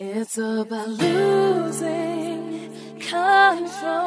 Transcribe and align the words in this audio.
It's 0.00 0.38
about 0.38 0.90
losing 0.90 2.70
control, 3.00 4.06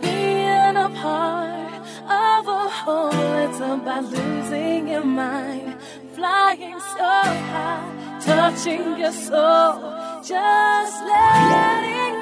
being 0.00 0.76
a 0.76 0.90
part 0.96 1.74
of 2.10 2.48
a 2.48 2.68
whole. 2.68 3.12
It's 3.12 3.58
about 3.60 4.02
losing 4.02 4.88
your 4.88 5.04
mind, 5.04 5.76
flying 6.12 6.80
so 6.80 7.04
high, 7.04 8.18
touching 8.20 8.98
your 8.98 9.12
soul, 9.12 9.78
just 10.24 11.04
letting 11.04 12.19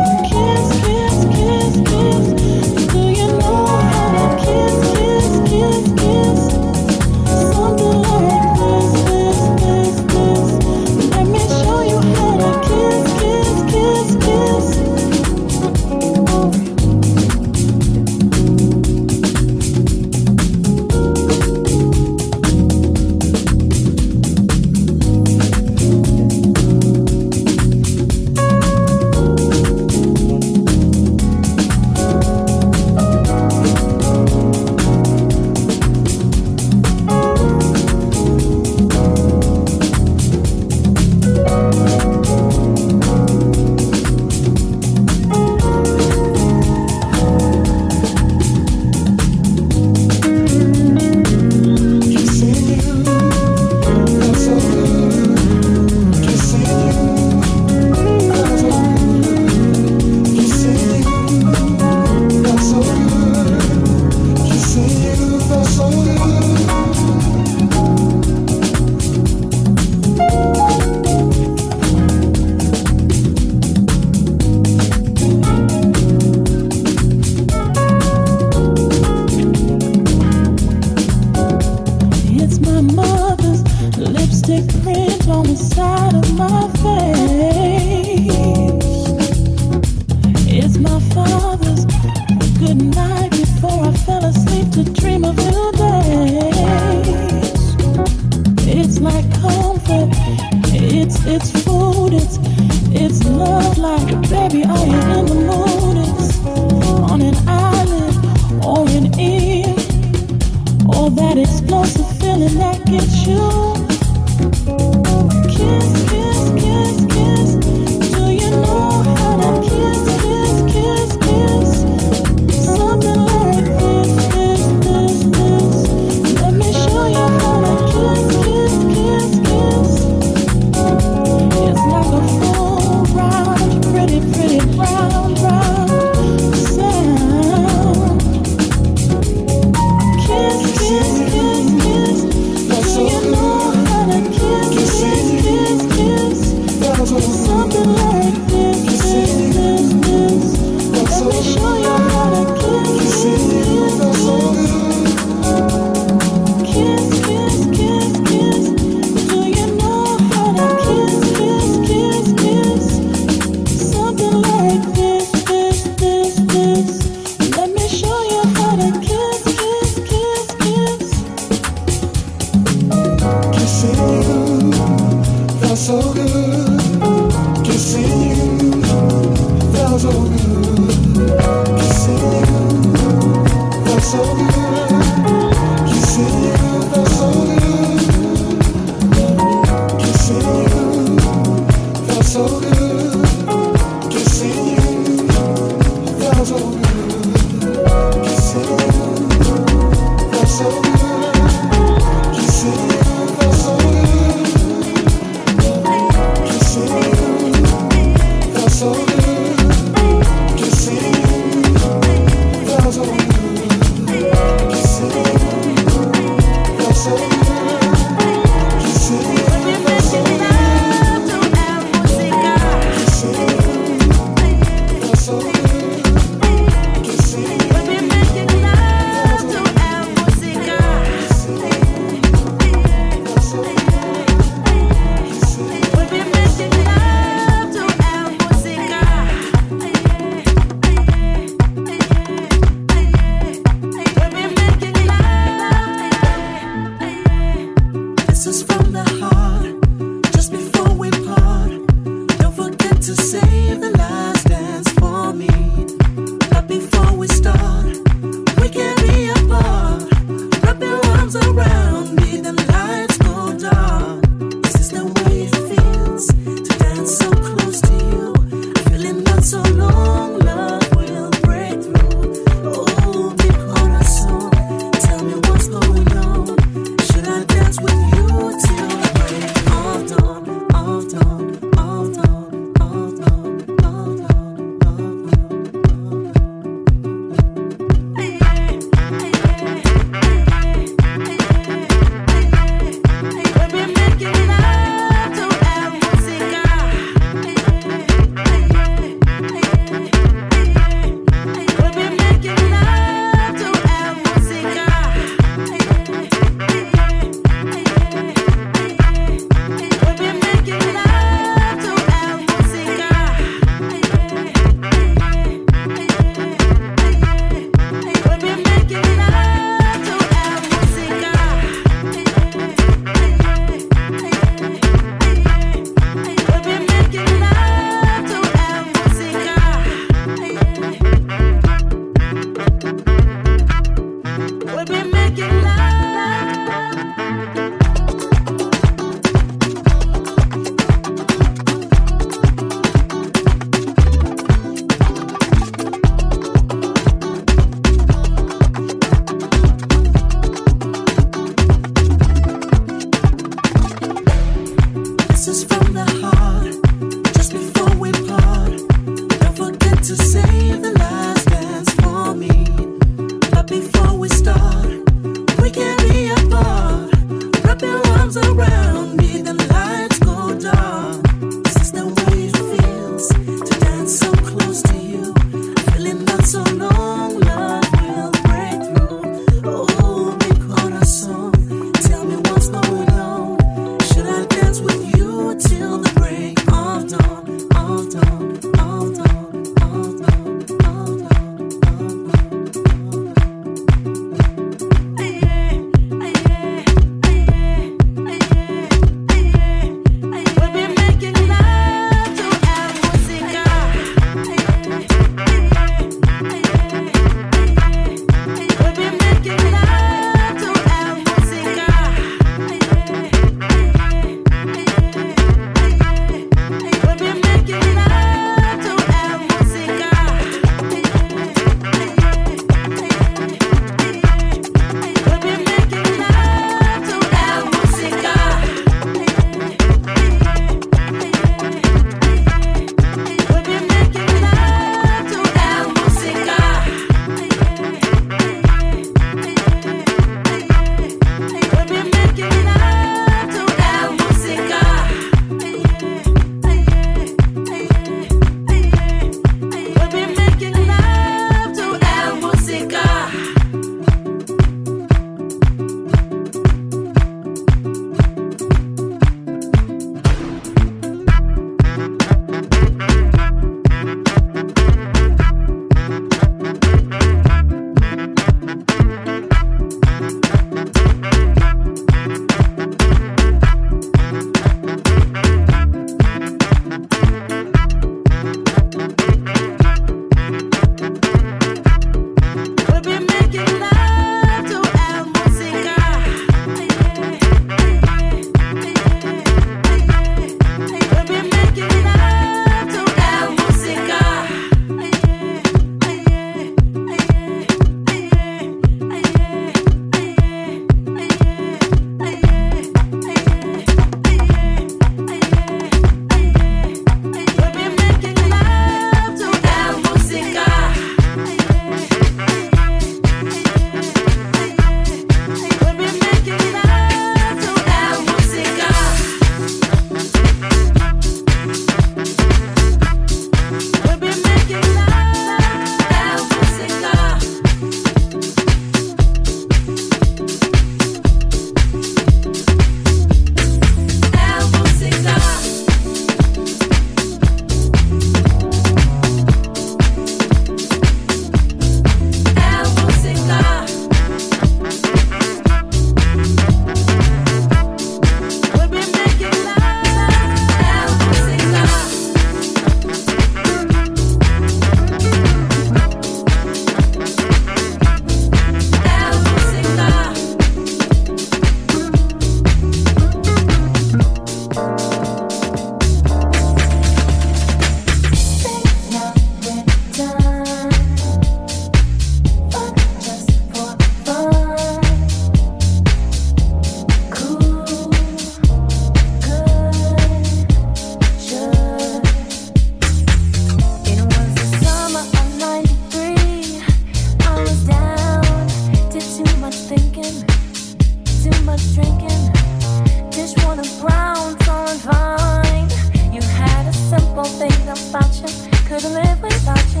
without 598.40 598.64
you. 598.64 598.88
Couldn't 598.88 599.14
live 599.14 599.42
without 599.42 599.84
you. 599.94 600.00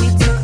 We 0.00 0.18
took 0.18 0.39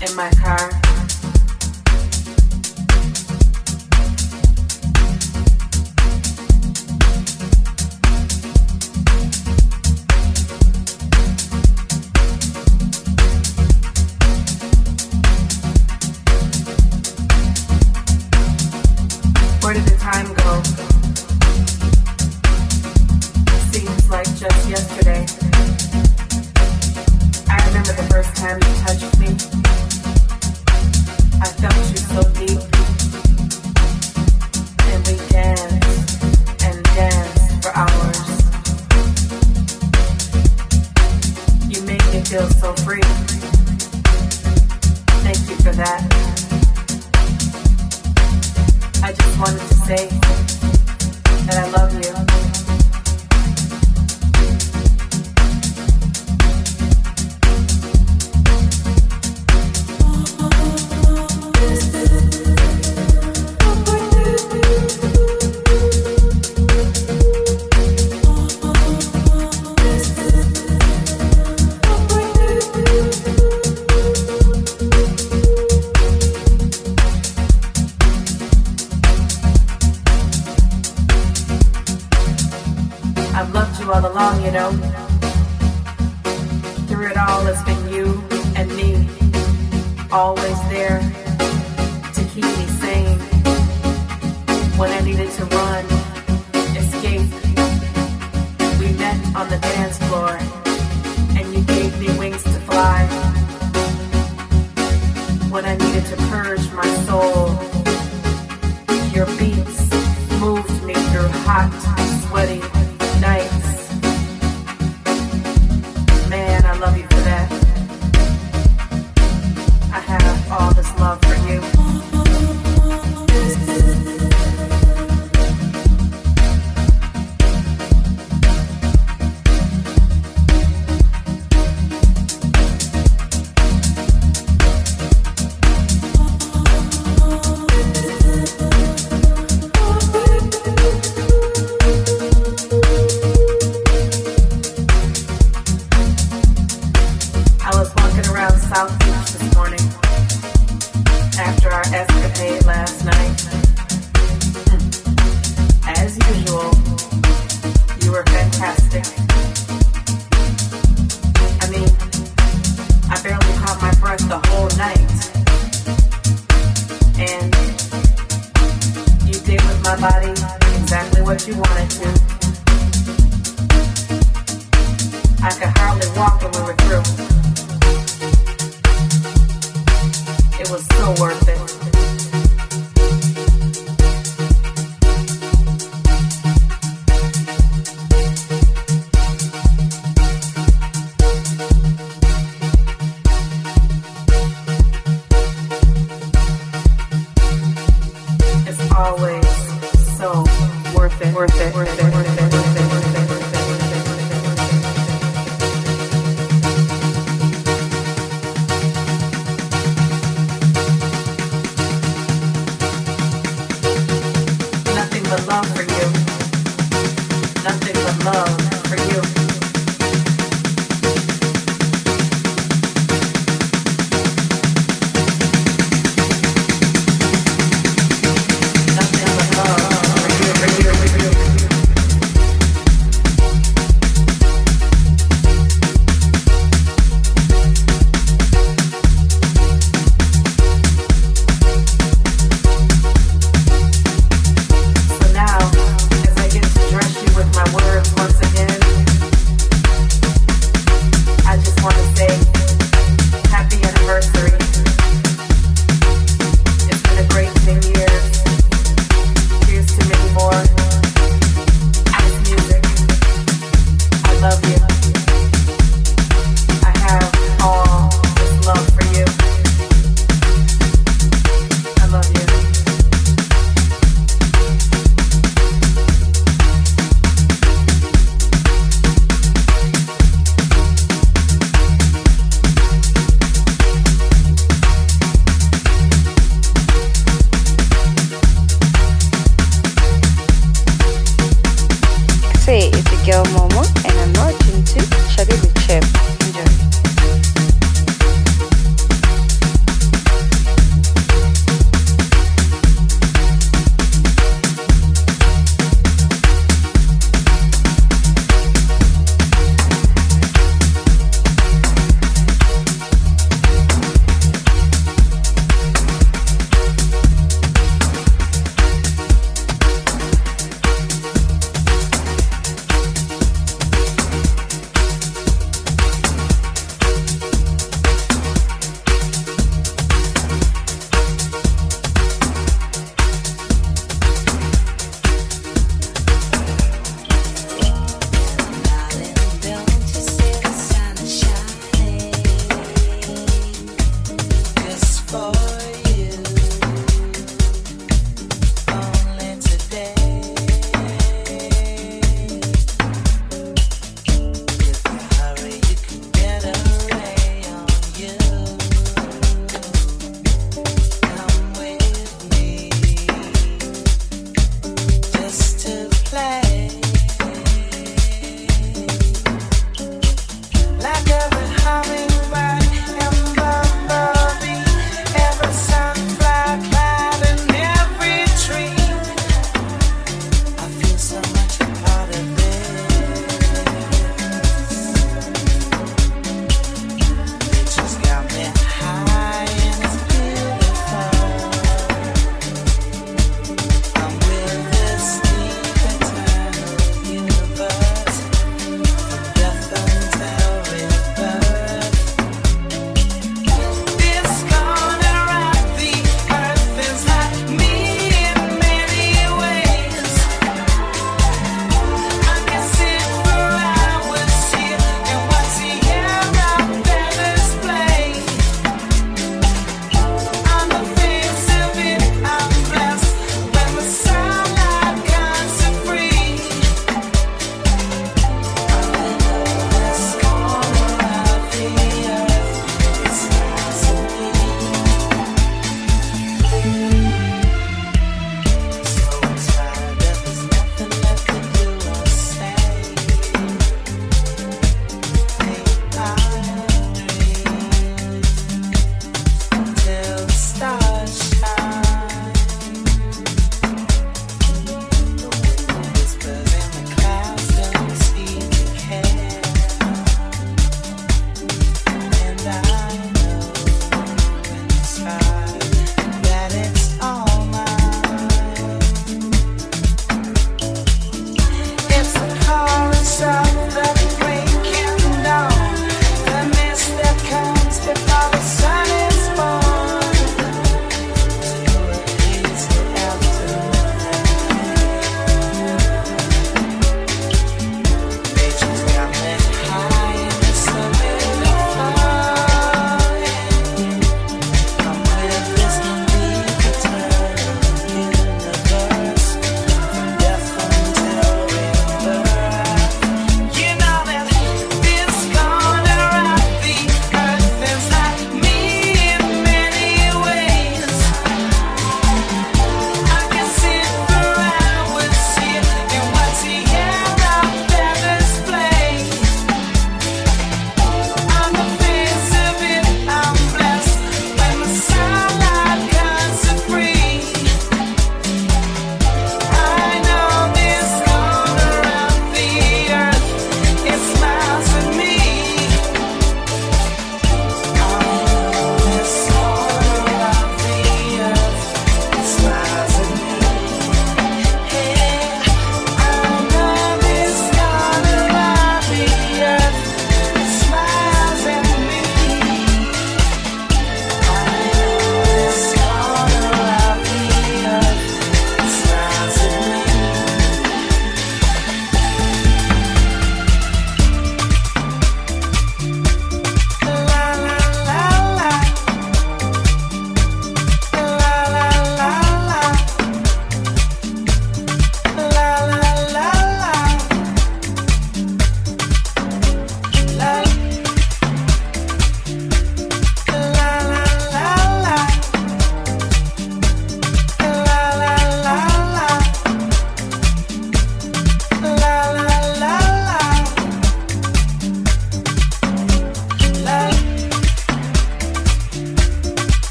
feel 0.00 0.16
my 0.16 0.30
free. 0.30 1.03